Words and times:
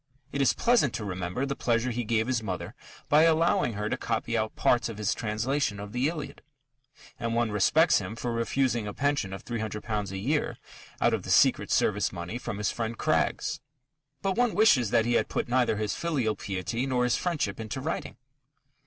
It 0.31 0.41
is 0.41 0.53
pleasant 0.53 0.95
to 0.95 1.05
remember 1.05 1.45
the 1.45 1.55
pleasure 1.55 1.91
he 1.91 2.03
gave 2.03 2.25
his 2.25 2.41
mother 2.41 2.73
by 3.07 3.21
allowing 3.21 3.73
her 3.73 3.87
to 3.87 3.95
copy 3.95 4.35
out 4.35 4.55
parts 4.55 4.89
of 4.89 4.97
his 4.97 5.13
translation 5.13 5.79
of 5.79 5.91
the 5.91 6.07
Iliad, 6.09 6.41
and 7.19 7.35
one 7.35 7.51
respects 7.51 7.99
him 7.99 8.15
for 8.15 8.31
refusing 8.33 8.87
a 8.87 8.95
pension 8.95 9.31
of 9.31 9.45
£300 9.45 10.09
a 10.11 10.17
year 10.17 10.57
out 10.99 11.13
of 11.13 11.21
the 11.21 11.29
secret 11.29 11.69
service 11.69 12.11
money 12.11 12.39
from 12.39 12.57
his 12.57 12.71
friend 12.71 12.97
Craggs. 12.97 13.59
But 14.23 14.35
one 14.35 14.55
wishes 14.55 14.89
that 14.89 15.05
he 15.05 15.13
had 15.13 15.29
put 15.29 15.47
neither 15.47 15.77
his 15.77 15.93
filial 15.93 16.35
piety 16.35 16.87
nor 16.87 17.03
his 17.03 17.15
friendship 17.15 17.59
into 17.59 17.79
writing. 17.79 18.17